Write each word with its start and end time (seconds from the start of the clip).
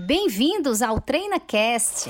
Bem-vindos 0.00 0.80
ao 0.80 1.00
TreinaCast. 1.00 2.08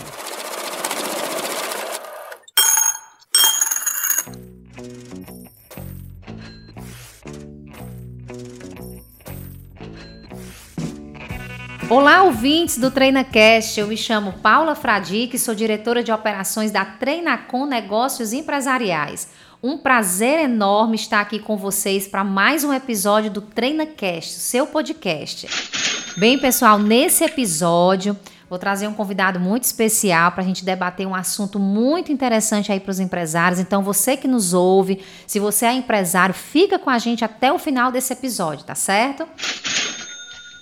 Olá, 11.89 12.25
ouvintes 12.25 12.77
do 12.77 12.91
TreinaCast. 12.91 13.81
Eu 13.81 13.87
me 13.87 13.97
chamo 13.97 14.35
Paula 14.35 14.75
Fradique, 14.75 15.39
sou 15.39 15.55
diretora 15.55 16.05
de 16.05 16.13
operações 16.13 16.71
da 16.71 16.85
Treinacom 16.85 17.65
Negócios 17.65 18.35
Empresariais. 18.35 19.31
Um 19.63 19.79
prazer 19.79 20.41
enorme 20.41 20.97
estar 20.97 21.21
aqui 21.21 21.39
com 21.39 21.57
vocês 21.57 22.07
para 22.07 22.23
mais 22.23 22.65
um 22.65 22.75
episódio 22.75 23.31
do 23.31 23.41
TreinaCast, 23.41 24.35
seu 24.35 24.67
podcast. 24.67 25.78
Bem, 26.19 26.37
pessoal, 26.37 26.81
nesse 26.81 27.23
episódio 27.23 28.19
vou 28.51 28.59
trazer 28.59 28.89
um 28.89 28.93
convidado 28.93 29.39
muito 29.39 29.63
especial 29.63 30.33
para 30.33 30.43
a 30.43 30.45
gente 30.45 30.65
debater 30.65 31.07
um 31.07 31.15
assunto 31.15 31.61
muito 31.61 32.11
interessante 32.11 32.73
aí 32.73 32.81
para 32.81 32.91
os 32.91 32.99
empresários. 32.99 33.61
Então, 33.61 33.85
você 33.85 34.17
que 34.17 34.27
nos 34.27 34.53
ouve, 34.53 35.01
se 35.29 35.39
você 35.39 35.67
é 35.67 35.73
empresário, 35.75 36.35
fica 36.35 36.77
com 36.77 36.91
a 36.91 36.99
gente 36.99 37.25
até 37.25 37.53
o 37.53 37.59
final 37.59 37.93
desse 37.93 38.13
episódio, 38.13 38.65
tá 38.65 38.75
certo? 38.75 39.29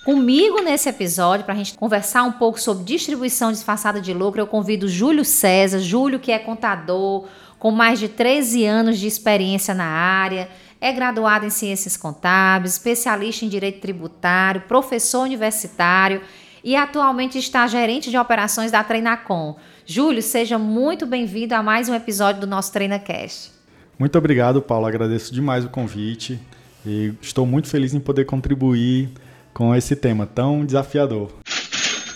Comigo 0.05 0.61
nesse 0.61 0.89
episódio, 0.89 1.43
para 1.43 1.55
a 1.55 1.57
gente 1.57 1.73
conversar 1.73 2.21
um 2.21 2.33
pouco 2.33 2.61
sobre 2.61 2.83
distribuição 2.83 3.51
disfarçada 3.51 3.99
de 3.99 4.13
lucro, 4.13 4.39
eu 4.39 4.47
convido 4.47 4.87
Júlio 4.87 5.25
César. 5.25 5.79
Júlio, 5.79 6.19
que 6.19 6.31
é 6.31 6.37
contador, 6.37 7.25
com 7.57 7.71
mais 7.71 7.97
de 7.97 8.07
13 8.07 8.63
anos 8.63 8.99
de 8.99 9.07
experiência 9.07 9.73
na 9.73 9.85
área, 9.85 10.49
é 10.79 10.91
graduado 10.91 11.45
em 11.45 11.49
Ciências 11.49 11.97
Contábeis, 11.97 12.73
especialista 12.73 13.45
em 13.45 13.49
Direito 13.49 13.81
Tributário, 13.81 14.61
professor 14.61 15.23
universitário 15.23 16.21
e 16.63 16.75
atualmente 16.75 17.37
está 17.37 17.65
gerente 17.67 18.09
de 18.09 18.17
operações 18.17 18.71
da 18.71 18.83
Treinacom. 18.83 19.55
Júlio, 19.85 20.21
seja 20.21 20.57
muito 20.57 21.05
bem-vindo 21.05 21.55
a 21.55 21.63
mais 21.63 21.89
um 21.89 21.95
episódio 21.95 22.41
do 22.41 22.47
nosso 22.47 22.71
TreinaCast. 22.71 23.51
Muito 23.97 24.17
obrigado, 24.17 24.61
Paulo. 24.61 24.85
Agradeço 24.85 25.33
demais 25.33 25.65
o 25.65 25.69
convite 25.69 26.39
e 26.85 27.13
estou 27.21 27.45
muito 27.45 27.67
feliz 27.67 27.93
em 27.93 27.99
poder 27.99 28.25
contribuir 28.25 29.09
com 29.53 29.73
esse 29.73 29.95
tema 29.95 30.27
tão 30.27 30.63
desafiador. 30.65 31.31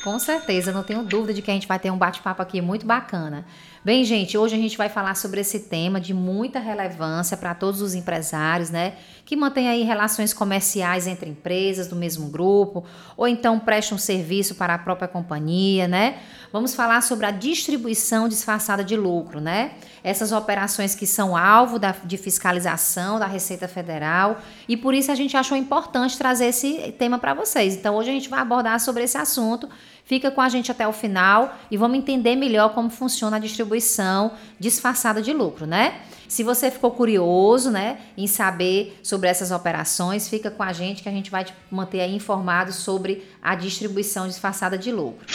Com 0.03 0.17
certeza, 0.17 0.71
não 0.71 0.83
tenho 0.83 1.03
dúvida 1.03 1.33
de 1.33 1.41
que 1.41 1.51
a 1.51 1.53
gente 1.53 1.67
vai 1.67 1.77
ter 1.77 1.91
um 1.91 1.97
bate-papo 1.97 2.41
aqui 2.41 2.59
muito 2.59 2.85
bacana. 2.85 3.45
Bem, 3.83 4.03
gente, 4.03 4.37
hoje 4.37 4.53
a 4.53 4.59
gente 4.59 4.77
vai 4.77 4.89
falar 4.89 5.15
sobre 5.15 5.41
esse 5.41 5.61
tema 5.61 5.99
de 5.99 6.13
muita 6.13 6.59
relevância 6.59 7.35
para 7.35 7.55
todos 7.55 7.81
os 7.81 7.95
empresários, 7.95 8.69
né? 8.69 8.93
Que 9.25 9.35
mantêm 9.35 9.67
aí 9.67 9.81
relações 9.81 10.33
comerciais 10.33 11.07
entre 11.07 11.31
empresas 11.31 11.87
do 11.87 11.95
mesmo 11.95 12.29
grupo, 12.29 12.85
ou 13.17 13.27
então 13.27 13.59
prestam 13.59 13.97
serviço 13.97 14.53
para 14.53 14.75
a 14.75 14.77
própria 14.77 15.07
companhia, 15.07 15.87
né? 15.87 16.19
Vamos 16.53 16.75
falar 16.75 17.01
sobre 17.01 17.25
a 17.25 17.31
distribuição 17.31 18.29
disfarçada 18.29 18.83
de 18.83 18.95
lucro, 18.95 19.41
né? 19.41 19.71
Essas 20.03 20.31
operações 20.31 20.93
que 20.93 21.07
são 21.07 21.35
alvo 21.35 21.79
da, 21.79 21.95
de 22.05 22.17
fiscalização 22.17 23.17
da 23.17 23.25
Receita 23.25 23.67
Federal, 23.67 24.41
e 24.69 24.77
por 24.77 24.93
isso 24.93 25.11
a 25.11 25.15
gente 25.15 25.35
achou 25.35 25.57
importante 25.57 26.19
trazer 26.19 26.45
esse 26.45 26.93
tema 26.99 27.17
para 27.17 27.33
vocês. 27.33 27.75
Então, 27.75 27.95
hoje 27.95 28.11
a 28.11 28.13
gente 28.13 28.29
vai 28.29 28.41
abordar 28.41 28.79
sobre 28.79 29.01
esse 29.01 29.17
assunto 29.17 29.67
Fica 30.05 30.29
com 30.29 30.41
a 30.41 30.49
gente 30.49 30.71
até 30.71 30.87
o 30.87 30.93
final 30.93 31.55
e 31.69 31.77
vamos 31.77 31.97
entender 31.97 32.35
melhor 32.35 32.73
como 32.73 32.89
funciona 32.89 33.37
a 33.37 33.39
distribuição 33.39 34.33
disfarçada 34.59 35.21
de 35.21 35.31
lucro, 35.33 35.65
né? 35.65 36.01
Se 36.27 36.43
você 36.43 36.71
ficou 36.71 36.91
curioso, 36.91 37.69
né, 37.69 37.97
em 38.15 38.25
saber 38.25 38.97
sobre 39.03 39.27
essas 39.27 39.51
operações, 39.51 40.29
fica 40.29 40.49
com 40.49 40.63
a 40.63 40.71
gente 40.71 41.03
que 41.03 41.09
a 41.09 41.11
gente 41.11 41.29
vai 41.29 41.43
te 41.43 41.53
manter 41.69 41.99
aí 41.99 42.15
informado 42.15 42.71
sobre 42.71 43.27
a 43.41 43.53
distribuição 43.53 44.27
disfarçada 44.27 44.77
de 44.77 44.93
lucro. 44.93 45.25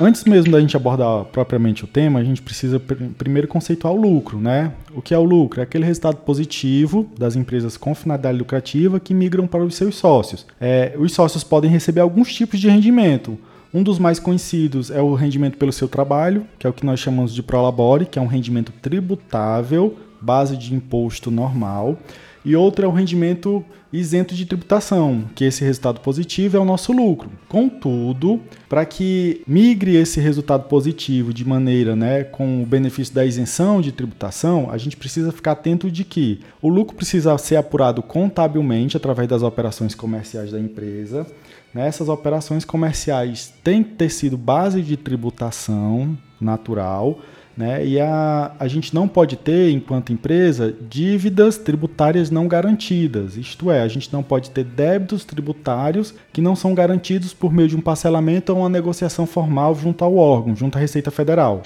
Antes 0.00 0.22
mesmo 0.24 0.52
da 0.52 0.60
gente 0.60 0.76
abordar 0.76 1.24
propriamente 1.24 1.82
o 1.82 1.86
tema, 1.88 2.20
a 2.20 2.24
gente 2.24 2.40
precisa 2.40 2.78
pr 2.78 2.94
primeiro 3.16 3.48
conceituar 3.48 3.92
o 3.92 4.00
lucro, 4.00 4.38
né? 4.38 4.72
O 4.94 5.02
que 5.02 5.12
é 5.12 5.18
o 5.18 5.24
lucro? 5.24 5.60
É 5.60 5.64
aquele 5.64 5.84
resultado 5.84 6.18
positivo 6.18 7.08
das 7.18 7.34
empresas 7.34 7.76
com 7.76 7.94
finalidade 7.96 8.38
lucrativa 8.38 9.00
que 9.00 9.12
migram 9.12 9.48
para 9.48 9.64
os 9.64 9.74
seus 9.74 9.96
sócios. 9.96 10.46
É, 10.60 10.94
os 10.96 11.12
sócios 11.12 11.42
podem 11.42 11.68
receber 11.68 12.00
alguns 12.00 12.32
tipos 12.32 12.60
de 12.60 12.68
rendimento. 12.68 13.36
Um 13.74 13.82
dos 13.82 13.98
mais 13.98 14.20
conhecidos 14.20 14.90
é 14.90 15.02
o 15.02 15.14
rendimento 15.14 15.58
pelo 15.58 15.72
seu 15.72 15.88
trabalho, 15.88 16.46
que 16.58 16.66
é 16.66 16.70
o 16.70 16.72
que 16.72 16.86
nós 16.86 17.00
chamamos 17.00 17.34
de 17.34 17.42
prolabore, 17.42 18.06
que 18.06 18.20
é 18.20 18.22
um 18.22 18.26
rendimento 18.26 18.72
tributável, 18.80 19.96
base 20.20 20.56
de 20.56 20.74
imposto 20.74 21.30
normal 21.30 21.98
e 22.44 22.54
outro 22.56 22.84
é 22.84 22.88
o 22.88 22.92
rendimento 22.92 23.64
isento 23.92 24.34
de 24.34 24.44
tributação, 24.44 25.24
que 25.34 25.44
esse 25.44 25.64
resultado 25.64 26.00
positivo 26.00 26.56
é 26.56 26.60
o 26.60 26.64
nosso 26.64 26.92
lucro. 26.92 27.30
Contudo, 27.48 28.40
para 28.68 28.84
que 28.84 29.42
migre 29.46 29.96
esse 29.96 30.20
resultado 30.20 30.64
positivo 30.64 31.32
de 31.32 31.44
maneira, 31.44 31.96
né, 31.96 32.24
com 32.24 32.62
o 32.62 32.66
benefício 32.66 33.14
da 33.14 33.24
isenção 33.24 33.80
de 33.80 33.92
tributação, 33.92 34.70
a 34.70 34.76
gente 34.76 34.96
precisa 34.96 35.32
ficar 35.32 35.52
atento 35.52 35.90
de 35.90 36.04
que 36.04 36.40
o 36.60 36.68
lucro 36.68 36.94
precisa 36.94 37.36
ser 37.38 37.56
apurado 37.56 38.02
contabilmente 38.02 38.96
através 38.96 39.28
das 39.28 39.42
operações 39.42 39.94
comerciais 39.94 40.52
da 40.52 40.60
empresa. 40.60 41.26
Nessas 41.72 42.08
operações 42.08 42.64
comerciais 42.64 43.52
têm 43.62 43.82
que 43.82 43.94
ter 43.94 44.10
sido 44.10 44.36
base 44.36 44.82
de 44.82 44.96
tributação 44.96 46.16
natural 46.40 47.20
né? 47.58 47.84
E 47.84 47.98
a, 47.98 48.52
a 48.56 48.68
gente 48.68 48.94
não 48.94 49.08
pode 49.08 49.34
ter, 49.34 49.72
enquanto 49.72 50.12
empresa, 50.12 50.72
dívidas 50.88 51.58
tributárias 51.58 52.30
não 52.30 52.46
garantidas. 52.46 53.36
Isto 53.36 53.68
é, 53.68 53.82
a 53.82 53.88
gente 53.88 54.12
não 54.12 54.22
pode 54.22 54.50
ter 54.50 54.62
débitos 54.62 55.24
tributários 55.24 56.14
que 56.32 56.40
não 56.40 56.54
são 56.54 56.72
garantidos 56.72 57.34
por 57.34 57.52
meio 57.52 57.68
de 57.68 57.76
um 57.76 57.80
parcelamento 57.80 58.52
ou 58.52 58.60
uma 58.60 58.68
negociação 58.68 59.26
formal 59.26 59.74
junto 59.74 60.04
ao 60.04 60.14
órgão, 60.14 60.54
junto 60.54 60.78
à 60.78 60.80
Receita 60.80 61.10
Federal. 61.10 61.62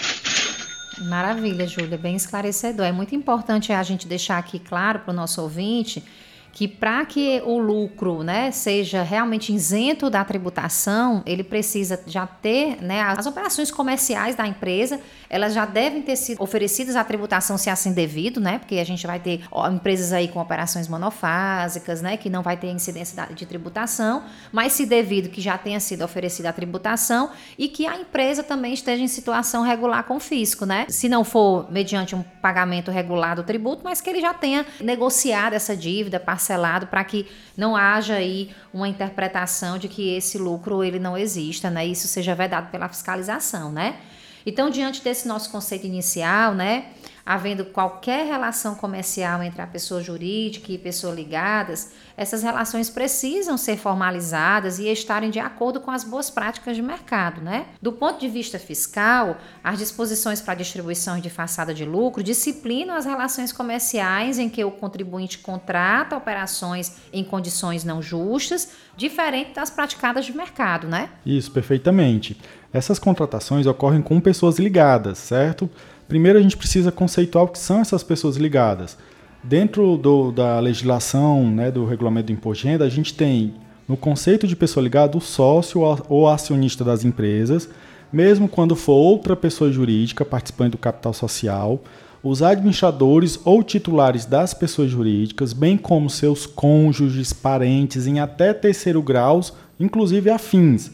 Maravilha, 1.10 1.66
Júlia, 1.66 1.98
bem 1.98 2.16
esclarecedor. 2.16 2.86
É 2.86 2.92
muito 2.92 3.14
importante 3.14 3.70
a 3.70 3.82
gente 3.82 4.08
deixar 4.08 4.38
aqui 4.38 4.58
claro 4.58 5.00
para 5.00 5.12
o 5.12 5.14
nosso 5.14 5.42
ouvinte 5.42 6.02
que 6.52 6.68
para 6.68 7.04
que 7.06 7.42
o 7.44 7.58
lucro 7.58 8.22
né, 8.22 8.50
seja 8.50 9.02
realmente 9.02 9.52
isento 9.52 10.10
da 10.10 10.22
tributação, 10.24 11.22
ele 11.24 11.42
precisa 11.42 12.00
já 12.06 12.26
ter 12.26 12.80
né, 12.82 13.00
as 13.00 13.26
operações 13.26 13.70
comerciais 13.70 14.36
da 14.36 14.46
empresa, 14.46 15.00
elas 15.30 15.54
já 15.54 15.64
devem 15.64 16.02
ter 16.02 16.14
sido 16.14 16.42
oferecidas 16.42 16.94
à 16.94 17.02
tributação 17.02 17.56
se 17.56 17.70
assim 17.70 17.94
devido, 17.94 18.38
né? 18.38 18.58
Porque 18.58 18.76
a 18.76 18.84
gente 18.84 19.06
vai 19.06 19.18
ter 19.18 19.40
empresas 19.72 20.12
aí 20.12 20.28
com 20.28 20.38
operações 20.38 20.88
monofásicas, 20.88 22.02
né? 22.02 22.18
Que 22.18 22.28
não 22.28 22.42
vai 22.42 22.56
ter 22.56 22.66
incidência 22.66 23.26
de 23.34 23.46
tributação, 23.46 24.24
mas 24.52 24.74
se 24.74 24.84
devido 24.84 25.30
que 25.30 25.40
já 25.40 25.56
tenha 25.56 25.80
sido 25.80 26.04
oferecida 26.04 26.50
a 26.50 26.52
tributação 26.52 27.30
e 27.56 27.66
que 27.66 27.86
a 27.86 27.96
empresa 27.96 28.42
também 28.42 28.74
esteja 28.74 29.02
em 29.02 29.08
situação 29.08 29.62
regular 29.62 30.04
com 30.04 30.16
o 30.16 30.20
fisco, 30.20 30.66
né? 30.66 30.84
Se 30.90 31.08
não 31.08 31.24
for 31.24 31.72
mediante 31.72 32.14
um 32.14 32.22
pagamento 32.22 32.90
regular 32.90 33.34
do 33.34 33.42
tributo, 33.42 33.82
mas 33.82 34.02
que 34.02 34.10
ele 34.10 34.20
já 34.20 34.34
tenha 34.34 34.66
negociado 34.80 35.54
essa 35.54 35.74
dívida, 35.74 36.20
parcelado 36.42 36.88
para 36.88 37.04
que 37.04 37.26
não 37.56 37.76
haja 37.76 38.14
aí 38.14 38.50
uma 38.74 38.88
interpretação 38.88 39.78
de 39.78 39.88
que 39.88 40.14
esse 40.16 40.36
lucro 40.38 40.82
ele 40.82 40.98
não 40.98 41.16
exista, 41.16 41.70
né? 41.70 41.86
Isso 41.86 42.08
seja 42.08 42.34
vedado 42.34 42.70
pela 42.70 42.88
fiscalização, 42.88 43.70
né? 43.70 43.96
Então, 44.44 44.68
diante 44.68 45.02
desse 45.02 45.28
nosso 45.28 45.50
conceito 45.50 45.86
inicial, 45.86 46.52
né, 46.52 46.86
havendo 47.24 47.64
qualquer 47.64 48.26
relação 48.26 48.74
comercial 48.74 49.42
entre 49.42 49.62
a 49.62 49.66
pessoa 49.66 50.02
jurídica 50.02 50.72
e 50.72 50.78
pessoa 50.78 51.14
ligadas, 51.14 51.92
essas 52.16 52.42
relações 52.42 52.90
precisam 52.90 53.56
ser 53.56 53.76
formalizadas 53.76 54.78
e 54.78 54.88
estarem 54.88 55.30
de 55.30 55.38
acordo 55.38 55.80
com 55.80 55.90
as 55.90 56.04
boas 56.04 56.30
práticas 56.30 56.76
de 56.76 56.82
mercado, 56.82 57.40
né? 57.40 57.66
Do 57.80 57.92
ponto 57.92 58.20
de 58.20 58.28
vista 58.28 58.58
fiscal, 58.58 59.38
as 59.62 59.78
disposições 59.78 60.40
para 60.40 60.54
distribuição 60.54 61.18
de 61.20 61.30
façada 61.30 61.72
de 61.72 61.84
lucro 61.84 62.22
disciplinam 62.22 62.94
as 62.94 63.04
relações 63.04 63.52
comerciais 63.52 64.38
em 64.38 64.48
que 64.48 64.64
o 64.64 64.70
contribuinte 64.70 65.38
contrata 65.38 66.16
operações 66.16 66.96
em 67.12 67.24
condições 67.24 67.84
não 67.84 68.02
justas, 68.02 68.70
diferente 68.96 69.54
das 69.54 69.70
praticadas 69.70 70.24
de 70.24 70.36
mercado, 70.36 70.86
né? 70.86 71.08
Isso, 71.24 71.50
perfeitamente. 71.50 72.36
Essas 72.72 72.98
contratações 72.98 73.66
ocorrem 73.66 74.00
com 74.00 74.18
pessoas 74.18 74.58
ligadas, 74.58 75.18
certo? 75.18 75.68
Primeiro 76.08 76.38
a 76.38 76.42
gente 76.42 76.56
precisa 76.56 76.90
conceituar 76.90 77.44
o 77.44 77.48
que 77.48 77.58
são 77.58 77.80
essas 77.80 78.02
pessoas 78.02 78.36
ligadas. 78.36 78.96
Dentro 79.44 79.96
do, 79.98 80.32
da 80.32 80.58
legislação, 80.58 81.50
né, 81.50 81.70
do 81.70 81.84
regulamento 81.84 82.28
do 82.28 82.32
imposto 82.32 82.62
de 82.62 82.70
renda, 82.70 82.84
a 82.84 82.88
gente 82.88 83.12
tem 83.12 83.54
no 83.86 83.96
conceito 83.96 84.46
de 84.46 84.56
pessoa 84.56 84.82
ligada 84.82 85.18
o 85.18 85.20
sócio 85.20 85.82
ou 86.08 86.28
acionista 86.28 86.82
das 86.82 87.04
empresas, 87.04 87.68
mesmo 88.10 88.48
quando 88.48 88.74
for 88.74 88.94
outra 88.94 89.36
pessoa 89.36 89.70
jurídica 89.70 90.24
participante 90.24 90.70
do 90.70 90.78
capital 90.78 91.12
social, 91.12 91.82
os 92.22 92.40
administradores 92.40 93.38
ou 93.44 93.62
titulares 93.62 94.24
das 94.24 94.54
pessoas 94.54 94.90
jurídicas, 94.90 95.52
bem 95.52 95.76
como 95.76 96.08
seus 96.08 96.46
cônjuges, 96.46 97.32
parentes 97.32 98.06
em 98.06 98.20
até 98.20 98.54
terceiro 98.54 99.02
grau, 99.02 99.40
inclusive 99.78 100.30
afins 100.30 100.92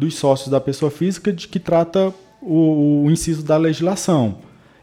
dos 0.00 0.16
sócios 0.16 0.48
da 0.48 0.60
pessoa 0.60 0.90
física 0.90 1.32
de 1.32 1.46
que 1.46 1.60
trata 1.60 2.12
o, 2.40 3.04
o 3.04 3.10
inciso 3.10 3.42
da 3.42 3.56
legislação, 3.56 4.38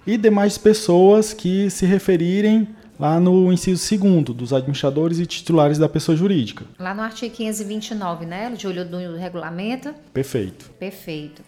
e 0.06 0.16
demais 0.16 0.58
pessoas 0.58 1.34
que 1.34 1.70
se 1.70 1.86
referirem 1.86 2.70
lá 3.00 3.20
no 3.20 3.52
inciso 3.52 3.84
segundo 3.84 4.34
dos 4.34 4.54
administradores 4.54 5.20
e 5.20 5.26
titulares 5.26 5.78
da 5.78 5.90
pessoa 5.90 6.16
jurídica. 6.16 6.66
Lá 6.80 6.94
no 6.94 7.02
artigo 7.02 7.36
529, 7.36 8.26
né, 8.26 8.54
Júlio, 8.58 8.86
do 8.86 8.98
regulamento? 9.18 9.94
Perfeito. 10.14 10.70
Perfeito. 10.80 11.44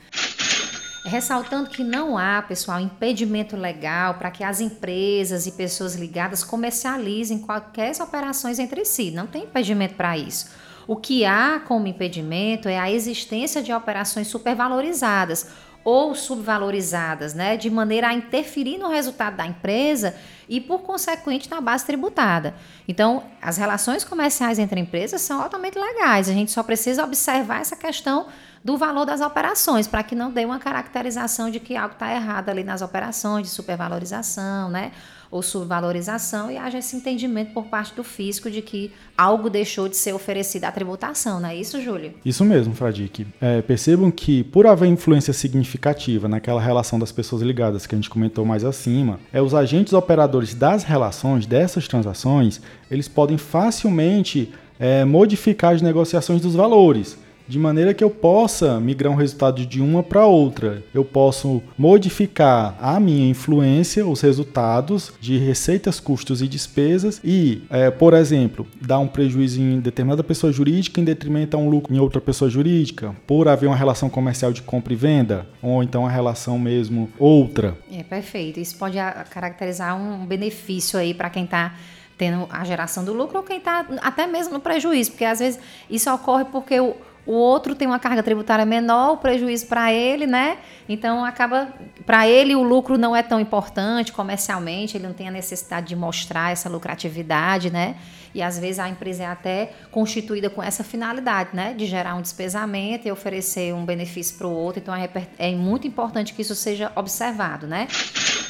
Ressaltando 1.06 1.70
que 1.70 1.84
não 1.84 2.18
há, 2.18 2.42
pessoal, 2.42 2.80
impedimento 2.80 3.56
legal 3.56 4.16
para 4.16 4.30
que 4.30 4.44
as 4.44 4.60
empresas 4.60 5.48
e 5.48 5.54
pessoas 5.54 5.96
ligadas 5.96 6.44
comercializem 6.44 7.40
quaisquer 7.40 7.94
operações 8.02 8.60
entre 8.60 8.84
si. 8.84 9.10
Não 9.10 9.26
tem 9.26 9.44
impedimento 9.44 9.96
para 9.96 10.18
isso. 10.18 10.50
O 10.90 10.96
que 10.96 11.24
há 11.24 11.62
como 11.68 11.86
impedimento 11.86 12.68
é 12.68 12.80
a 12.80 12.90
existência 12.90 13.62
de 13.62 13.72
operações 13.72 14.26
supervalorizadas 14.26 15.46
ou 15.84 16.16
subvalorizadas, 16.16 17.36
né, 17.36 17.56
de 17.56 17.70
maneira 17.70 18.08
a 18.08 18.14
interferir 18.16 18.80
no 18.80 18.90
resultado 18.90 19.38
da 19.38 19.46
empresa 19.46 20.16
e, 20.50 20.60
por 20.60 20.80
consequente, 20.80 21.48
na 21.48 21.62
base 21.62 21.86
tributada. 21.86 22.56
Então, 22.88 23.22
as 23.40 23.56
relações 23.58 24.04
comerciais 24.04 24.58
entre 24.58 24.80
empresas 24.80 25.22
são 25.22 25.40
altamente 25.40 25.78
legais. 25.78 26.28
A 26.28 26.34
gente 26.34 26.50
só 26.50 26.64
precisa 26.64 27.04
observar 27.04 27.62
essa 27.62 27.76
questão 27.76 28.26
do 28.64 28.78
valor 28.78 29.06
das 29.06 29.22
operações, 29.22 29.88
para 29.88 30.04
que 30.04 30.16
não 30.16 30.32
dê 30.32 30.46
uma 30.46 30.60
caracterização 30.60 31.50
de 31.50 31.60
que 31.60 31.76
algo 31.76 31.94
está 31.94 32.14
errado 32.14 32.50
ali 32.50 32.64
nas 32.64 32.82
operações, 32.82 33.48
de 33.48 33.54
supervalorização, 33.54 34.70
né? 34.70 34.92
Ou 35.32 35.44
subvalorização, 35.44 36.50
e 36.50 36.58
haja 36.58 36.80
esse 36.80 36.96
entendimento 36.96 37.54
por 37.54 37.66
parte 37.66 37.94
do 37.94 38.04
fisco 38.04 38.50
de 38.50 38.64
que 38.64 38.92
algo 39.16 39.48
deixou 39.48 39.88
de 39.88 39.96
ser 39.96 40.12
oferecido 40.12 40.66
à 40.66 40.72
tributação, 40.72 41.40
não 41.40 41.50
é 41.50 41.56
isso, 41.56 41.80
Júlio? 41.80 42.14
Isso 42.26 42.44
mesmo, 42.44 42.74
Fradique. 42.74 43.28
É, 43.40 43.62
percebam 43.62 44.10
que, 44.10 44.44
por 44.44 44.66
haver 44.66 44.88
influência 44.88 45.32
significativa 45.32 46.28
naquela 46.28 46.60
relação 46.60 46.98
das 46.98 47.12
pessoas 47.12 47.44
ligadas 47.44 47.86
que 47.86 47.94
a 47.94 47.98
gente 47.98 48.10
comentou 48.10 48.44
mais 48.44 48.66
acima, 48.66 49.20
é 49.32 49.40
os 49.40 49.54
agentes 49.54 49.94
operadores 49.94 50.56
das 50.56 50.84
relações 50.84 51.46
dessas 51.46 51.88
transações, 51.88 52.60
eles 52.90 53.08
podem 53.08 53.38
facilmente 53.38 54.52
é, 54.80 55.06
modificar 55.06 55.76
as 55.76 55.82
negociações 55.82 56.42
dos 56.42 56.56
valores 56.56 57.18
de 57.50 57.58
maneira 57.58 57.96
que 57.96 58.04
eu 58.04 58.12
possa 58.12 58.80
migrar 58.80 59.12
um 59.12 59.16
resultado 59.16 59.66
de 59.66 59.82
uma 59.82 60.04
para 60.04 60.28
outra. 60.28 60.84
Eu 60.94 61.04
posso 61.04 61.64
modificar 61.76 62.78
a 62.80 63.00
minha 63.00 63.28
influência, 63.28 64.06
os 64.06 64.22
resultados 64.22 65.12
de 65.20 65.36
receitas, 65.40 66.00
custos 66.00 66.44
e 66.44 66.48
despesas 66.48 67.20
e, 67.24 67.64
é, 67.72 67.90
por 67.90 68.14
exemplo, 68.14 68.68
dar 68.80 69.00
um 69.00 69.08
prejuízo 69.08 69.60
em 69.60 69.80
determinada 69.80 70.24
pessoa 70.24 70.54
jurídica 70.54 71.02
em 71.02 71.04
detrimento 71.04 71.58
a 71.58 71.60
um 71.60 71.68
lucro 71.68 71.94
em 71.94 72.00
outra 72.00 72.22
pessoa 72.22 72.52
jurídica, 72.52 73.16
por 73.26 73.48
haver 73.48 73.66
uma 73.66 73.76
relação 73.76 74.12
comercial 74.12 74.54
de 74.54 74.62
compra 74.62 74.94
e 74.94 74.96
venda, 74.96 75.48
ou 75.60 75.82
então 75.82 76.06
a 76.06 76.10
relação 76.10 76.60
mesmo 76.60 77.10
outra. 77.18 77.76
É 77.92 78.04
perfeito. 78.04 78.60
Isso 78.60 78.78
pode 78.78 78.98
caracterizar 79.32 80.00
um 80.00 80.24
benefício 80.24 81.00
aí 81.00 81.16
para 81.16 81.32
quem 81.32 81.46
está 81.46 81.74
tendo 82.16 82.48
a 82.52 82.66
geração 82.66 83.04
do 83.06 83.14
lucro 83.14 83.38
ou 83.38 83.44
quem 83.44 83.58
está 83.58 83.86
até 84.02 84.28
mesmo 84.28 84.54
no 84.54 84.60
prejuízo, 84.60 85.12
porque 85.12 85.24
às 85.24 85.40
vezes 85.40 85.58
isso 85.90 86.14
ocorre 86.14 86.44
porque 86.44 86.78
o 86.78 86.94
o 87.30 87.34
outro 87.34 87.76
tem 87.76 87.88
uma 87.88 88.00
carga 88.00 88.24
tributária 88.24 88.66
menor, 88.66 89.12
o 89.12 89.18
prejuízo 89.18 89.68
para 89.68 89.94
ele, 89.94 90.26
né? 90.26 90.58
Então 90.90 91.24
acaba 91.24 91.72
para 92.04 92.28
ele 92.28 92.56
o 92.56 92.64
lucro 92.64 92.98
não 92.98 93.16
é 93.16 93.22
tão 93.22 93.40
importante 93.40 94.12
comercialmente, 94.12 94.98
ele 94.98 95.06
não 95.06 95.14
tem 95.14 95.28
a 95.28 95.32
necessidade 95.32 95.90
de 95.90 95.96
mostrar 95.96 96.52
essa 96.52 96.68
lucratividade, 96.68 97.70
né? 97.70 97.98
E 98.34 98.42
às 98.42 98.58
vezes 98.58 98.80
a 98.80 98.90
empresa 98.90 99.22
é 99.22 99.26
até 99.28 99.74
constituída 99.92 100.50
com 100.50 100.64
essa 100.64 100.84
finalidade, 100.84 101.52
né? 101.54 101.76
De 101.76 101.86
gerar 101.86 102.16
um 102.16 102.22
despesamento 102.24 103.08
e 103.08 103.12
oferecer 103.12 103.76
um 103.76 103.86
benefício 103.86 104.36
para 104.36 104.48
o 104.48 104.52
outro. 104.52 104.82
Então 104.82 104.96
é, 104.96 105.08
é 105.38 105.52
muito 105.52 105.86
importante 105.88 106.34
que 106.34 106.42
isso 106.42 106.56
seja 106.56 106.92
observado, 106.96 107.68
né? 107.68 107.88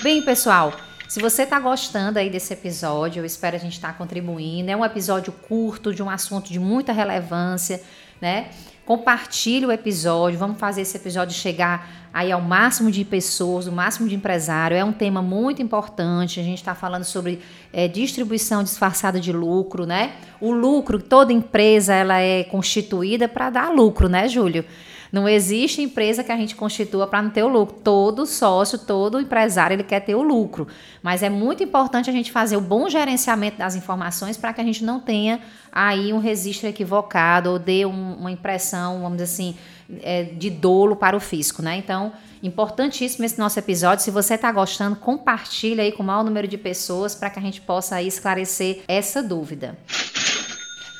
Bem, 0.01 0.21
pessoal, 0.21 0.73
se 1.05 1.19
você 1.19 1.41
está 1.41 1.59
gostando 1.59 2.17
aí 2.17 2.29
desse 2.29 2.53
episódio, 2.53 3.19
eu 3.19 3.25
espero 3.25 3.57
a 3.57 3.59
gente 3.59 3.73
estar 3.73 3.89
tá 3.89 3.93
contribuindo. 3.95 4.71
É 4.71 4.77
um 4.77 4.85
episódio 4.85 5.33
curto 5.33 5.93
de 5.93 6.01
um 6.01 6.09
assunto 6.09 6.49
de 6.49 6.59
muita 6.59 6.93
relevância, 6.93 7.81
né? 8.21 8.49
Compartilhe 8.85 9.65
o 9.65 9.71
episódio, 9.71 10.39
vamos 10.39 10.59
fazer 10.59 10.81
esse 10.81 10.97
episódio 10.97 11.35
chegar 11.35 12.09
aí 12.13 12.31
ao 12.31 12.41
máximo 12.41 12.89
de 12.89 13.05
pessoas, 13.05 13.67
o 13.67 13.71
máximo 13.71 14.09
de 14.09 14.15
empresário. 14.15 14.75
É 14.75 14.83
um 14.83 14.91
tema 14.91 15.21
muito 15.21 15.61
importante. 15.61 16.39
A 16.39 16.43
gente 16.43 16.57
está 16.57 16.73
falando 16.73 17.03
sobre 17.03 17.39
é, 17.71 17.87
distribuição 17.87 18.63
disfarçada 18.63 19.19
de 19.19 19.31
lucro, 19.31 19.85
né? 19.85 20.13
O 20.41 20.51
lucro, 20.51 21.01
toda 21.01 21.31
empresa 21.31 21.93
ela 21.93 22.19
é 22.19 22.43
constituída 22.43 23.27
para 23.27 23.49
dar 23.49 23.71
lucro, 23.71 24.09
né, 24.09 24.27
Júlio? 24.27 24.65
Não 25.11 25.27
existe 25.27 25.81
empresa 25.81 26.23
que 26.23 26.31
a 26.31 26.37
gente 26.37 26.55
constitua 26.55 27.07
para 27.07 27.21
não 27.21 27.31
ter 27.31 27.43
o 27.43 27.47
lucro. 27.47 27.75
Todo 27.83 28.25
sócio, 28.25 28.77
todo 28.77 29.19
empresário, 29.19 29.73
ele 29.75 29.83
quer 29.83 30.01
ter 30.01 30.15
o 30.15 30.21
lucro. 30.21 30.67
Mas 31.01 31.23
é 31.23 31.29
muito 31.29 31.63
importante 31.63 32.09
a 32.09 32.13
gente 32.13 32.31
fazer 32.31 32.57
o 32.57 32.61
bom 32.61 32.89
gerenciamento 32.89 33.57
das 33.57 33.75
informações 33.75 34.37
para 34.37 34.53
que 34.53 34.61
a 34.61 34.63
gente 34.63 34.83
não 34.83 34.99
tenha 34.99 35.39
aí 35.71 36.13
um 36.13 36.19
registro 36.19 36.67
equivocado 36.67 37.49
ou 37.51 37.59
dê 37.59 37.85
um, 37.85 38.13
uma 38.15 38.31
impressão, 38.31 39.01
vamos 39.01 39.17
dizer 39.17 39.23
assim, 39.23 39.55
é, 40.01 40.23
de 40.23 40.49
dolo 40.49 40.95
para 40.95 41.17
o 41.17 41.19
fisco, 41.19 41.61
né? 41.61 41.77
Então, 41.77 42.11
importantíssimo 42.43 43.25
esse 43.25 43.39
nosso 43.39 43.57
episódio. 43.57 44.03
Se 44.03 44.11
você 44.11 44.35
está 44.35 44.51
gostando, 44.51 44.95
compartilha 44.95 45.83
aí 45.83 45.91
com 45.91 46.03
o 46.03 46.05
maior 46.05 46.23
número 46.23 46.47
de 46.47 46.57
pessoas 46.57 47.15
para 47.15 47.29
que 47.29 47.39
a 47.39 47.41
gente 47.41 47.61
possa 47.61 47.95
aí 47.95 48.07
esclarecer 48.07 48.83
essa 48.87 49.23
dúvida. 49.23 49.77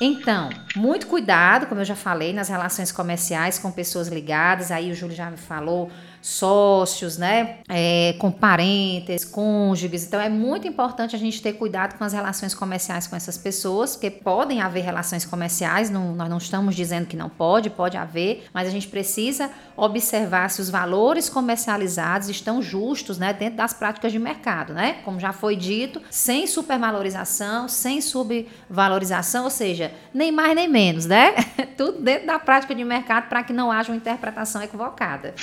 Então, 0.00 0.48
muito 0.74 1.06
cuidado, 1.06 1.66
como 1.66 1.82
eu 1.82 1.84
já 1.84 1.94
falei, 1.94 2.32
nas 2.32 2.48
relações 2.48 2.90
comerciais 2.90 3.58
com 3.58 3.70
pessoas 3.70 4.08
ligadas. 4.08 4.70
Aí 4.70 4.90
o 4.90 4.94
Júlio 4.94 5.14
já 5.14 5.30
me 5.30 5.36
falou 5.36 5.90
sócios, 6.22 7.16
né? 7.16 7.58
É, 7.68 8.14
com 8.18 8.30
parentes, 8.30 9.24
cônjuges. 9.24 10.06
Então 10.06 10.20
é 10.20 10.28
muito 10.28 10.66
importante 10.68 11.16
a 11.16 11.18
gente 11.18 11.40
ter 11.40 11.54
cuidado 11.54 11.96
com 11.96 12.04
as 12.04 12.12
relações 12.12 12.54
comerciais 12.54 13.06
com 13.06 13.16
essas 13.16 13.38
pessoas, 13.38 13.96
porque 13.96 14.10
podem 14.10 14.60
haver 14.60 14.84
relações 14.84 15.24
comerciais, 15.24 15.90
não, 15.90 16.14
nós 16.14 16.28
não 16.28 16.38
estamos 16.38 16.74
dizendo 16.74 17.06
que 17.06 17.16
não 17.16 17.28
pode, 17.28 17.70
pode 17.70 17.96
haver, 17.96 18.46
mas 18.52 18.68
a 18.68 18.70
gente 18.70 18.88
precisa 18.88 19.50
observar 19.76 20.50
se 20.50 20.60
os 20.60 20.68
valores 20.68 21.28
comercializados 21.28 22.28
estão 22.28 22.60
justos, 22.60 23.18
né, 23.18 23.32
dentro 23.32 23.56
das 23.56 23.72
práticas 23.72 24.12
de 24.12 24.18
mercado, 24.18 24.74
né? 24.74 24.98
Como 25.04 25.18
já 25.18 25.32
foi 25.32 25.56
dito, 25.56 26.02
sem 26.10 26.46
supervalorização, 26.46 27.68
sem 27.68 28.00
subvalorização, 28.00 29.44
ou 29.44 29.50
seja, 29.50 29.92
nem 30.12 30.30
mais 30.30 30.54
nem 30.54 30.68
menos, 30.68 31.06
né? 31.06 31.34
Tudo 31.76 32.02
dentro 32.02 32.26
da 32.26 32.38
prática 32.38 32.74
de 32.74 32.84
mercado 32.84 33.28
para 33.28 33.42
que 33.42 33.52
não 33.52 33.70
haja 33.70 33.90
uma 33.90 33.96
interpretação 33.96 34.62
equivocada. 34.62 35.34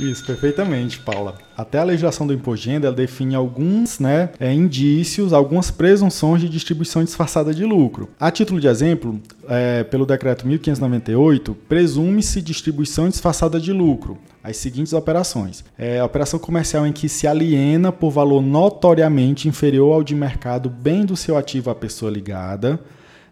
Isso, 0.00 0.24
perfeitamente, 0.24 0.98
Paula. 0.98 1.36
Até 1.56 1.78
a 1.78 1.84
legislação 1.84 2.26
do 2.26 2.34
ela 2.82 2.92
define 2.92 3.34
alguns 3.34 3.98
né, 3.98 4.30
é, 4.40 4.52
indícios, 4.52 5.32
algumas 5.32 5.70
presunções 5.70 6.40
de 6.40 6.48
distribuição 6.48 7.04
disfarçada 7.04 7.54
de 7.54 7.64
lucro. 7.64 8.08
A 8.18 8.30
título 8.30 8.60
de 8.60 8.66
exemplo, 8.66 9.20
é, 9.48 9.84
pelo 9.84 10.04
decreto 10.04 10.46
1598, 10.46 11.54
presume-se 11.68 12.42
distribuição 12.42 13.08
disfarçada 13.08 13.60
de 13.60 13.72
lucro. 13.72 14.18
As 14.42 14.56
seguintes 14.56 14.92
operações: 14.92 15.64
é, 15.78 16.02
operação 16.02 16.38
comercial 16.38 16.86
em 16.86 16.92
que 16.92 17.08
se 17.08 17.26
aliena 17.26 17.92
por 17.92 18.10
valor 18.10 18.42
notoriamente 18.42 19.48
inferior 19.48 19.94
ao 19.94 20.02
de 20.02 20.14
mercado 20.14 20.68
bem 20.68 21.04
do 21.04 21.16
seu 21.16 21.36
ativo 21.36 21.70
à 21.70 21.74
pessoa 21.74 22.10
ligada 22.10 22.80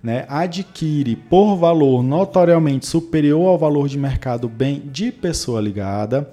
né, 0.02 0.24
adquire 0.28 1.14
por 1.14 1.56
valor 1.56 2.02
notoriamente 2.02 2.86
superior 2.86 3.46
ao 3.46 3.58
valor 3.58 3.88
de 3.88 3.96
mercado 3.96 4.48
bem 4.48 4.82
de 4.90 5.12
pessoa 5.12 5.60
ligada, 5.60 6.28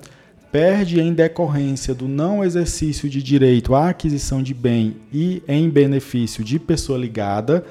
perde 0.52 1.00
em 1.00 1.14
decorrência 1.14 1.94
do 1.94 2.08
não 2.08 2.44
exercício 2.44 3.10
de 3.10 3.22
direito 3.22 3.76
à 3.76 3.90
aquisição 3.90 4.42
de 4.42 4.54
bem 4.54 4.96
e 5.14 5.44
em 5.48 5.70
benefício 5.70 6.44
de 6.44 6.58
pessoa 6.58 6.98
ligada, 6.98 7.64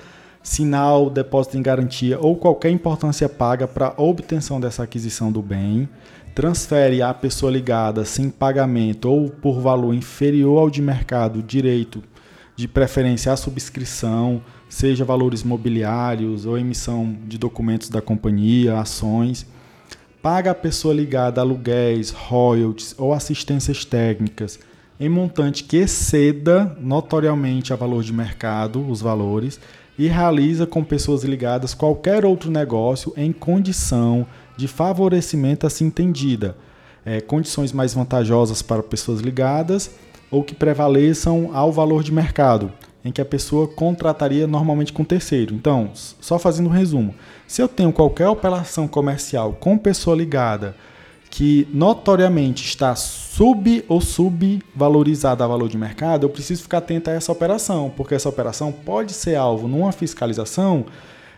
sinal, 0.43 1.11
depósito 1.11 1.59
em 1.59 1.63
garantia 1.63 2.19
ou 2.21 2.37
qualquer 2.37 2.71
importância 2.71 3.29
paga 3.29 3.67
para 3.67 3.95
obtenção 3.97 4.61
dessa 4.61 4.85
aquisição 4.85 5.33
do 5.33 5.43
bem, 5.43 5.89
transfere 6.35 7.03
à 7.03 7.13
pessoa 7.13 7.51
ligada 7.51 8.05
sem 8.05 8.31
pagamento 8.31 9.11
ou 9.11 9.29
por 9.29 9.61
valor 9.61 9.93
inferior 9.93 10.59
ao 10.59 10.71
de 10.71 10.81
mercado 10.81 11.43
direito 11.43 12.03
de 12.55 12.69
preferência 12.69 13.33
à 13.33 13.37
subscrição, 13.37 14.41
seja 14.69 15.05
valores 15.05 15.43
mobiliários 15.43 16.47
ou 16.47 16.57
emissão 16.57 17.17
de 17.27 17.39
documentos 17.39 17.89
da 17.89 18.01
companhia, 18.01 18.79
ações, 18.79 19.47
paga 20.23 20.51
a 20.51 20.55
pessoa 20.55 20.95
ligada 20.95 21.41
aluguéis, 21.41 22.11
royalties 22.11 22.95
ou 22.99 23.13
assistências 23.13 23.85
técnicas 23.85 24.59
em 25.01 25.09
montante 25.09 25.63
que 25.65 25.77
exceda 25.77 26.77
notoriamente 26.81 27.73
a 27.73 27.77
valor 27.77 28.03
de 28.03 28.13
mercado, 28.13 28.85
os 28.89 29.01
valores, 29.01 29.61
e 29.99 30.07
realiza 30.07 30.67
com 30.67 30.83
pessoas 30.83 31.25
ligadas 31.25 31.75
qualquer 31.75 32.25
outro 32.25 32.51
negócio 32.51 33.13
em 33.17 33.33
condição 33.33 34.27
de 34.57 34.67
favorecimento 34.69 35.67
assim 35.67 35.87
entendida, 35.87 36.57
é, 37.05 37.21
condições 37.21 37.73
mais 37.73 37.95
vantajosas 37.95 38.63
para 38.63 38.83
pessoas 38.83 39.21
ligadas 39.21 39.91
ou 40.31 40.43
que 40.43 40.55
prevaleçam 40.55 41.51
ao 41.53 41.73
valor 41.73 42.03
de 42.03 42.13
mercado, 42.13 42.73
em 43.05 43.13
que 43.13 43.21
a 43.21 43.25
pessoa 43.25 43.69
contrataria 43.69 44.47
normalmente 44.47 44.93
com 44.93 45.05
terceiro. 45.05 45.55
Então, 45.55 45.91
só 45.95 46.39
fazendo 46.39 46.69
um 46.69 46.73
resumo, 46.73 47.15
se 47.47 47.63
eu 47.63 47.69
tenho 47.69 47.93
qualquer 47.93 48.29
operação 48.29 48.89
comercial 48.89 49.57
com 49.61 49.79
pessoa 49.79 50.17
ligada 50.17 50.75
que 51.31 51.69
notoriamente 51.73 52.65
está 52.65 52.95
sub 52.95 53.85
ou 53.87 54.01
subvalorizada 54.01 55.45
a 55.45 55.47
valor 55.47 55.69
de 55.69 55.77
mercado, 55.77 56.25
eu 56.25 56.31
preciso 56.31 56.63
ficar 56.63 56.79
atento 56.79 57.11
a 57.11 57.13
essa 57.13 57.31
operação, 57.31 57.93
porque 57.97 58.15
essa 58.15 58.29
operação 58.29 58.73
pode 58.73 59.13
ser 59.13 59.37
alvo 59.37 59.69
numa 59.69 59.93
fiscalização 59.93 60.87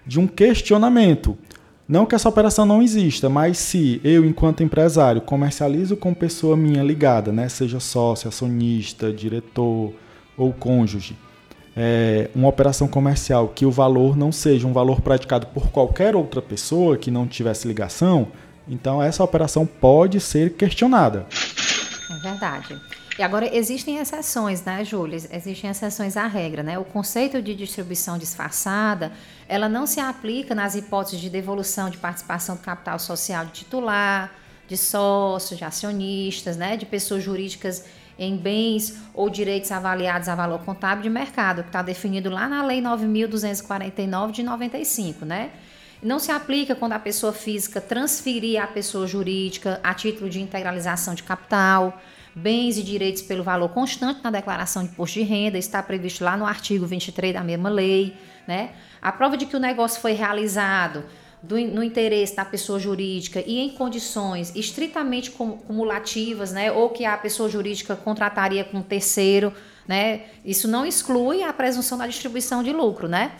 de 0.06 0.18
um 0.18 0.26
questionamento. 0.26 1.36
Não 1.86 2.06
que 2.06 2.14
essa 2.14 2.28
operação 2.28 2.64
não 2.64 2.80
exista, 2.80 3.28
mas 3.28 3.58
se 3.58 4.00
eu, 4.04 4.24
enquanto 4.24 4.62
empresário, 4.62 5.20
comercializo 5.20 5.96
com 5.96 6.14
pessoa 6.14 6.56
minha 6.56 6.84
ligada, 6.84 7.32
né, 7.32 7.48
seja 7.48 7.80
sócio, 7.80 8.28
acionista, 8.28 9.12
diretor 9.12 9.92
ou 10.36 10.52
cônjuge, 10.52 11.16
é, 11.82 12.28
uma 12.34 12.46
operação 12.46 12.86
comercial 12.86 13.48
que 13.48 13.64
o 13.64 13.70
valor 13.70 14.14
não 14.14 14.30
seja 14.30 14.66
um 14.66 14.72
valor 14.72 15.00
praticado 15.00 15.46
por 15.46 15.70
qualquer 15.70 16.14
outra 16.14 16.42
pessoa 16.42 16.98
que 16.98 17.10
não 17.10 17.26
tivesse 17.26 17.66
ligação, 17.66 18.28
então 18.68 19.02
essa 19.02 19.24
operação 19.24 19.64
pode 19.64 20.20
ser 20.20 20.52
questionada. 20.52 21.24
É 22.10 22.22
verdade. 22.22 22.78
E 23.18 23.22
agora 23.22 23.48
existem 23.56 23.96
exceções, 23.96 24.62
né, 24.62 24.84
Júlia? 24.84 25.16
Existem 25.16 25.70
exceções 25.70 26.18
à 26.18 26.26
regra, 26.26 26.62
né? 26.62 26.78
O 26.78 26.84
conceito 26.84 27.40
de 27.40 27.54
distribuição 27.54 28.18
disfarçada, 28.18 29.10
ela 29.48 29.66
não 29.66 29.86
se 29.86 30.00
aplica 30.00 30.54
nas 30.54 30.74
hipóteses 30.74 31.18
de 31.18 31.30
devolução 31.30 31.88
de 31.88 31.96
participação 31.96 32.56
do 32.56 32.60
capital 32.60 32.98
social 32.98 33.46
de 33.46 33.52
titular, 33.52 34.30
de 34.68 34.76
sócios, 34.76 35.58
de 35.58 35.64
acionistas, 35.64 36.58
né, 36.58 36.76
de 36.76 36.84
pessoas 36.84 37.24
jurídicas 37.24 37.84
em 38.20 38.36
bens 38.36 39.00
ou 39.14 39.30
direitos 39.30 39.72
avaliados 39.72 40.28
a 40.28 40.34
valor 40.34 40.62
contábil 40.62 41.02
de 41.02 41.08
mercado, 41.08 41.62
que 41.62 41.70
está 41.70 41.80
definido 41.80 42.28
lá 42.28 42.46
na 42.46 42.62
Lei 42.62 42.82
9.249 42.82 44.30
de 44.30 44.42
95, 44.42 45.24
né? 45.24 45.50
Não 46.02 46.18
se 46.18 46.30
aplica 46.30 46.74
quando 46.74 46.92
a 46.92 46.98
pessoa 46.98 47.32
física 47.32 47.80
transferir 47.80 48.62
à 48.62 48.66
pessoa 48.66 49.06
jurídica 49.06 49.80
a 49.82 49.94
título 49.94 50.28
de 50.28 50.40
integralização 50.40 51.14
de 51.14 51.22
capital, 51.22 51.98
bens 52.34 52.76
e 52.76 52.82
direitos 52.82 53.22
pelo 53.22 53.42
valor 53.42 53.70
constante 53.70 54.20
na 54.22 54.30
declaração 54.30 54.82
de 54.82 54.90
imposto 54.90 55.18
de 55.18 55.24
renda, 55.24 55.56
está 55.56 55.82
previsto 55.82 56.22
lá 56.22 56.36
no 56.36 56.44
artigo 56.44 56.86
23 56.86 57.32
da 57.32 57.42
mesma 57.42 57.70
lei, 57.70 58.16
né? 58.46 58.70
A 59.00 59.10
prova 59.10 59.34
de 59.34 59.46
que 59.46 59.56
o 59.56 59.60
negócio 59.60 59.98
foi 59.98 60.12
realizado 60.12 61.04
do, 61.42 61.58
no 61.58 61.82
interesse 61.82 62.36
da 62.36 62.44
pessoa 62.44 62.78
jurídica 62.78 63.42
e 63.46 63.58
em 63.58 63.70
condições 63.70 64.54
estritamente 64.54 65.30
cumulativas, 65.30 66.52
né, 66.52 66.70
ou 66.70 66.90
que 66.90 67.04
a 67.04 67.16
pessoa 67.16 67.48
jurídica 67.48 67.96
contrataria 67.96 68.64
com 68.64 68.78
um 68.78 68.82
terceiro, 68.82 69.52
né, 69.88 70.22
isso 70.44 70.68
não 70.68 70.84
exclui 70.84 71.42
a 71.42 71.52
presunção 71.52 71.96
da 71.96 72.06
distribuição 72.06 72.62
de 72.62 72.72
lucro, 72.72 73.08
né? 73.08 73.32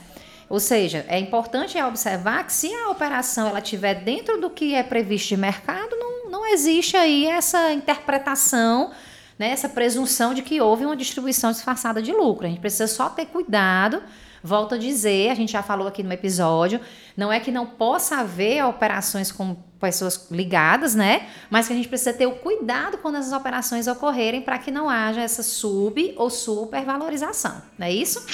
Ou 0.48 0.58
seja, 0.58 1.04
é 1.08 1.16
importante 1.16 1.80
observar 1.80 2.44
que 2.44 2.52
se 2.52 2.74
a 2.74 2.90
operação 2.90 3.46
ela 3.46 3.60
estiver 3.60 4.02
dentro 4.02 4.40
do 4.40 4.50
que 4.50 4.74
é 4.74 4.82
previsto 4.82 5.28
de 5.28 5.36
mercado, 5.36 5.94
não, 5.94 6.28
não 6.28 6.46
existe 6.46 6.96
aí 6.96 7.24
essa 7.26 7.72
interpretação, 7.72 8.90
né, 9.38 9.50
essa 9.50 9.68
presunção 9.68 10.34
de 10.34 10.42
que 10.42 10.60
houve 10.60 10.84
uma 10.84 10.96
distribuição 10.96 11.52
disfarçada 11.52 12.02
de 12.02 12.10
lucro. 12.10 12.46
A 12.46 12.48
gente 12.48 12.60
precisa 12.60 12.88
só 12.88 13.08
ter 13.08 13.26
cuidado 13.26 14.02
Volto 14.42 14.74
a 14.74 14.78
dizer, 14.78 15.30
a 15.30 15.34
gente 15.34 15.52
já 15.52 15.62
falou 15.62 15.86
aqui 15.86 16.02
no 16.02 16.12
episódio, 16.12 16.80
não 17.16 17.32
é 17.32 17.38
que 17.40 17.50
não 17.50 17.66
possa 17.66 18.16
haver 18.16 18.64
operações 18.64 19.30
com 19.30 19.54
pessoas 19.80 20.28
ligadas, 20.30 20.94
né? 20.94 21.28
Mas 21.48 21.66
que 21.66 21.72
a 21.72 21.76
gente 21.76 21.88
precisa 21.88 22.12
ter 22.12 22.26
o 22.26 22.32
cuidado 22.32 22.98
quando 22.98 23.16
essas 23.16 23.32
operações 23.32 23.86
ocorrerem 23.86 24.42
para 24.42 24.58
que 24.58 24.70
não 24.70 24.88
haja 24.88 25.20
essa 25.20 25.42
sub 25.42 26.14
ou 26.16 26.30
supervalorização, 26.30 27.62
não 27.78 27.86
é 27.86 27.92
isso? 27.92 28.24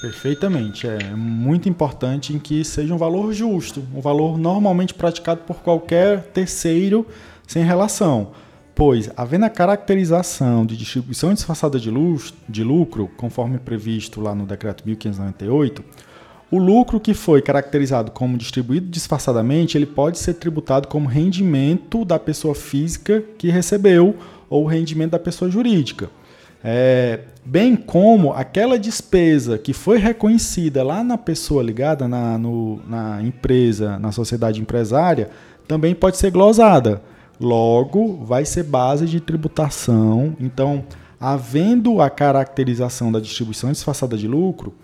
Perfeitamente. 0.00 0.88
É 0.88 1.14
muito 1.14 1.68
importante 1.68 2.34
em 2.34 2.38
que 2.38 2.64
seja 2.64 2.92
um 2.92 2.98
valor 2.98 3.32
justo, 3.32 3.86
um 3.94 4.00
valor 4.00 4.36
normalmente 4.36 4.94
praticado 4.94 5.42
por 5.42 5.62
qualquer 5.62 6.24
terceiro 6.32 7.06
sem 7.46 7.62
relação. 7.62 8.32
Pois, 8.74 9.10
havendo 9.16 9.44
a 9.44 9.50
caracterização 9.50 10.64
de 10.64 10.76
distribuição 10.76 11.34
disfarçada 11.34 11.78
de, 11.78 11.90
de 12.48 12.64
lucro, 12.64 13.10
conforme 13.16 13.58
previsto 13.58 14.20
lá 14.20 14.34
no 14.34 14.46
Decreto 14.46 14.82
1598, 14.86 15.84
o 16.50 16.58
lucro 16.58 17.00
que 17.00 17.14
foi 17.14 17.40
caracterizado 17.40 18.10
como 18.10 18.36
distribuído 18.36 18.86
disfarçadamente, 18.86 19.76
ele 19.76 19.86
pode 19.86 20.18
ser 20.18 20.34
tributado 20.34 20.88
como 20.88 21.08
rendimento 21.08 22.04
da 22.04 22.18
pessoa 22.18 22.54
física 22.54 23.22
que 23.38 23.50
recebeu 23.50 24.16
ou 24.48 24.66
rendimento 24.66 25.12
da 25.12 25.18
pessoa 25.18 25.50
jurídica. 25.50 26.10
É, 26.64 27.20
bem 27.44 27.74
como 27.74 28.32
aquela 28.32 28.78
despesa 28.78 29.58
que 29.58 29.72
foi 29.72 29.98
reconhecida 29.98 30.82
lá 30.82 31.02
na 31.02 31.18
pessoa 31.18 31.62
ligada 31.62 32.06
na, 32.06 32.38
no, 32.38 32.80
na 32.86 33.20
empresa, 33.22 33.98
na 33.98 34.12
sociedade 34.12 34.60
empresária, 34.60 35.30
também 35.66 35.94
pode 35.94 36.18
ser 36.18 36.30
glosada. 36.30 37.02
Logo, 37.40 38.24
vai 38.24 38.44
ser 38.44 38.64
base 38.64 39.06
de 39.06 39.20
tributação. 39.20 40.36
Então, 40.38 40.84
havendo 41.20 42.00
a 42.00 42.10
caracterização 42.10 43.10
da 43.10 43.20
distribuição 43.20 43.70
disfarçada 43.70 44.16
de 44.16 44.28
lucro, 44.28 44.74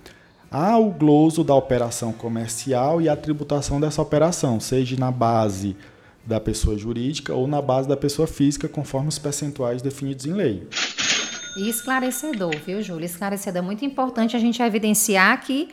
há 0.50 0.78
o 0.78 0.90
gloso 0.90 1.44
da 1.44 1.54
operação 1.54 2.12
comercial 2.12 3.00
e 3.00 3.08
a 3.08 3.16
tributação 3.16 3.80
dessa 3.80 4.00
operação, 4.02 4.60
seja 4.60 4.96
na 4.96 5.10
base 5.10 5.76
da 6.24 6.38
pessoa 6.38 6.76
jurídica 6.76 7.34
ou 7.34 7.46
na 7.46 7.62
base 7.62 7.88
da 7.88 7.96
pessoa 7.96 8.28
física, 8.28 8.68
conforme 8.68 9.08
os 9.08 9.18
percentuais 9.18 9.80
definidos 9.80 10.26
em 10.26 10.32
lei. 10.32 10.68
E 11.56 11.68
esclarecedor, 11.68 12.54
viu, 12.64 12.82
Júlia? 12.82 13.06
Esclarecedor. 13.06 13.58
É 13.58 13.64
muito 13.64 13.84
importante 13.84 14.36
a 14.36 14.38
gente 14.38 14.62
evidenciar 14.62 15.40
que 15.40 15.70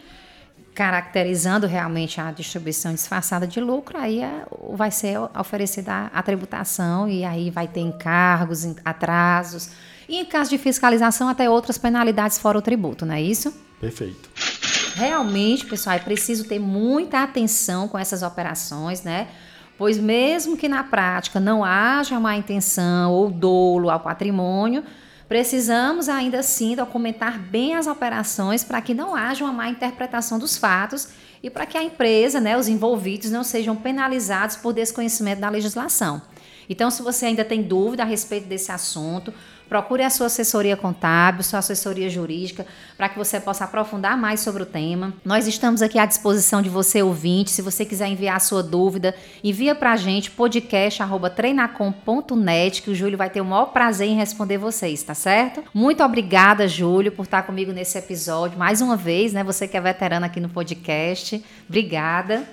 caracterizando 0.76 1.66
realmente 1.66 2.20
a 2.20 2.32
distribuição 2.32 2.94
disfarçada 2.94 3.48
de 3.48 3.62
lucro, 3.62 3.98
aí 3.98 4.22
é, 4.22 4.46
vai 4.74 4.92
ser 4.92 5.18
oferecida 5.40 5.92
a, 5.92 6.20
a 6.20 6.22
tributação 6.22 7.08
e 7.08 7.24
aí 7.24 7.50
vai 7.50 7.66
ter 7.66 7.80
encargos, 7.80 8.68
atrasos 8.84 9.70
e 10.08 10.18
em 10.18 10.26
caso 10.26 10.50
de 10.50 10.58
fiscalização 10.58 11.30
até 11.30 11.50
outras 11.50 11.78
penalidades 11.78 12.38
fora 12.38 12.58
o 12.58 12.62
tributo, 12.62 13.06
não 13.06 13.16
é 13.16 13.22
isso? 13.22 13.54
Perfeito. 13.80 14.30
Realmente, 14.96 15.66
pessoal, 15.66 15.96
é 15.96 16.00
preciso 16.00 16.44
ter 16.44 16.60
muita 16.60 17.24
atenção 17.24 17.88
com 17.88 17.98
essas 17.98 18.22
operações, 18.22 19.02
né? 19.04 19.28
Pois 19.78 19.98
mesmo 19.98 20.56
que 20.56 20.70
na 20.70 20.84
prática 20.84 21.40
não 21.40 21.64
haja 21.64 22.20
má 22.20 22.36
intenção 22.36 23.12
ou 23.12 23.30
dolo 23.30 23.90
ao 23.90 24.00
patrimônio, 24.00 24.84
Precisamos 25.28 26.08
ainda 26.08 26.40
assim 26.40 26.76
documentar 26.76 27.40
bem 27.40 27.76
as 27.76 27.88
operações 27.88 28.64
para 28.64 28.82
que 28.82 28.94
não 28.94 29.16
haja 29.16 29.44
uma 29.44 29.54
má 29.54 29.70
interpretação 29.70 30.38
dos 30.38 30.56
fatos 30.56 31.08
e 31.42 31.50
para 31.50 31.66
que 31.66 31.78
a 31.78 31.84
empresa, 31.84 32.40
né, 32.40 32.56
os 32.58 32.68
envolvidos, 32.68 33.32
não 33.32 33.44
sejam 33.44 33.76
penalizados 33.76 34.56
por 34.56 34.74
desconhecimento 34.74 35.42
da 35.42 35.50
legislação. 35.50 36.22
Então, 36.70 36.90
se 36.92 37.02
você 37.02 37.28
ainda 37.28 37.44
tem 37.46 37.62
dúvida 37.62 38.04
a 38.04 38.06
respeito 38.06 38.48
desse 38.48 38.72
assunto, 38.72 39.34
Procure 39.68 40.04
a 40.04 40.10
sua 40.10 40.28
assessoria 40.28 40.78
contábil, 40.78 41.44
sua 41.44 41.60
assessoria 41.60 42.10
jurídica, 42.10 42.66
para 42.98 43.10
que 43.10 43.18
você 43.18 43.38
possa 43.40 43.66
aprofundar 43.66 44.18
mais 44.18 44.40
sobre 44.40 44.64
o 44.64 44.66
tema. 44.66 45.14
Nós 45.24 45.48
estamos 45.48 45.82
aqui 45.82 45.98
à 45.98 46.06
disposição 46.06 46.62
de 46.62 46.70
você, 46.70 47.02
ouvinte. 47.02 47.50
Se 47.52 47.62
você 47.62 47.84
quiser 47.84 48.08
enviar 48.08 48.38
a 48.38 48.40
sua 48.40 48.62
dúvida, 48.62 49.16
envia 49.44 49.74
para 49.74 49.94
a 49.94 49.98
gente 49.98 50.30
podcast.treinacom.net, 50.32 52.82
que 52.82 52.92
o 52.92 52.96
Júlio 52.96 53.18
vai 53.18 53.30
ter 53.30 53.42
o 53.42 53.46
maior 53.46 53.66
prazer 53.68 54.08
em 54.08 54.16
responder 54.16 54.58
vocês, 54.58 55.04
tá 55.04 55.14
certo? 55.14 55.64
Muito 55.74 56.04
obrigada, 56.04 56.68
Júlio, 56.68 57.12
por 57.12 57.24
estar 57.24 57.44
comigo 57.44 57.72
nesse 57.72 57.98
episódio. 57.98 58.60
Mais 58.60 58.82
uma 58.82 58.96
vez, 58.96 59.34
né? 59.34 59.44
Você 59.44 59.68
que 59.68 59.76
é 59.76 59.82
veterano 59.82 60.26
aqui 60.26 60.40
no 60.40 60.50
podcast. 60.50 61.44
Obrigada. 61.68 62.44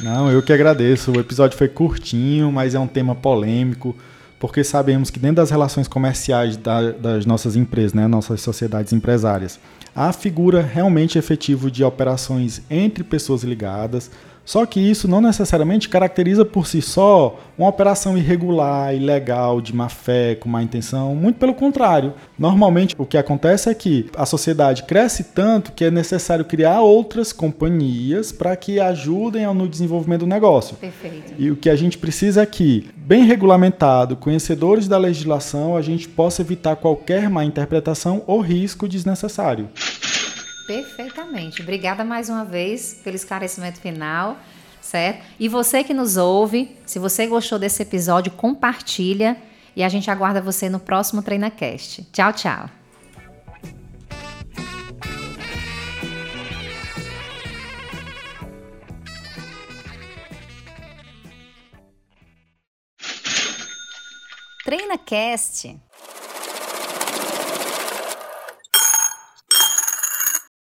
Não, 0.00 0.30
eu 0.30 0.42
que 0.42 0.52
agradeço. 0.52 1.10
O 1.10 1.18
episódio 1.18 1.58
foi 1.58 1.68
curtinho, 1.68 2.52
mas 2.52 2.74
é 2.74 2.78
um 2.78 2.86
tema 2.86 3.14
polêmico 3.14 3.96
porque 4.38 4.62
sabemos 4.62 5.10
que 5.10 5.18
dentro 5.18 5.36
das 5.36 5.50
relações 5.50 5.88
comerciais 5.88 6.56
da, 6.56 6.92
das 6.92 7.26
nossas 7.26 7.56
empresas, 7.56 7.92
né, 7.92 8.06
nossas 8.06 8.40
sociedades 8.40 8.92
empresárias, 8.92 9.58
há 9.94 10.12
figura 10.12 10.62
realmente 10.62 11.18
efetiva 11.18 11.70
de 11.70 11.82
operações 11.82 12.62
entre 12.70 13.02
pessoas 13.02 13.42
ligadas, 13.42 14.10
só 14.48 14.64
que 14.64 14.80
isso 14.80 15.06
não 15.06 15.20
necessariamente 15.20 15.90
caracteriza 15.90 16.42
por 16.42 16.66
si 16.66 16.80
só 16.80 17.38
uma 17.58 17.68
operação 17.68 18.16
irregular, 18.16 18.94
ilegal, 18.94 19.60
de 19.60 19.76
má 19.76 19.90
fé, 19.90 20.36
com 20.36 20.48
má 20.48 20.62
intenção. 20.62 21.14
Muito 21.14 21.38
pelo 21.38 21.52
contrário. 21.52 22.14
Normalmente 22.38 22.94
o 22.96 23.04
que 23.04 23.18
acontece 23.18 23.68
é 23.68 23.74
que 23.74 24.06
a 24.16 24.24
sociedade 24.24 24.84
cresce 24.84 25.22
tanto 25.34 25.72
que 25.72 25.84
é 25.84 25.90
necessário 25.90 26.46
criar 26.46 26.80
outras 26.80 27.30
companhias 27.30 28.32
para 28.32 28.56
que 28.56 28.80
ajudem 28.80 29.46
no 29.52 29.68
desenvolvimento 29.68 30.20
do 30.20 30.26
negócio. 30.26 30.76
Perfeito. 30.76 31.34
E 31.36 31.50
o 31.50 31.56
que 31.56 31.68
a 31.68 31.76
gente 31.76 31.98
precisa 31.98 32.40
é 32.40 32.46
que, 32.46 32.88
bem 32.96 33.24
regulamentado, 33.24 34.16
conhecedores 34.16 34.88
da 34.88 34.96
legislação, 34.96 35.76
a 35.76 35.82
gente 35.82 36.08
possa 36.08 36.40
evitar 36.40 36.76
qualquer 36.76 37.28
má 37.28 37.44
interpretação 37.44 38.22
ou 38.26 38.40
risco 38.40 38.88
desnecessário. 38.88 39.68
Perfeitamente. 40.68 41.62
Obrigada 41.62 42.04
mais 42.04 42.28
uma 42.28 42.44
vez 42.44 43.00
pelo 43.02 43.16
esclarecimento 43.16 43.80
final, 43.80 44.38
certo? 44.82 45.24
E 45.40 45.48
você 45.48 45.82
que 45.82 45.94
nos 45.94 46.18
ouve, 46.18 46.76
se 46.84 46.98
você 46.98 47.26
gostou 47.26 47.58
desse 47.58 47.82
episódio, 47.82 48.30
compartilha 48.32 49.38
e 49.74 49.82
a 49.82 49.88
gente 49.88 50.10
aguarda 50.10 50.42
você 50.42 50.68
no 50.68 50.78
próximo 50.78 51.22
TreinaCast. 51.22 52.06
Tchau, 52.12 52.34
tchau. 52.34 52.68
TreinaCast. 64.66 65.80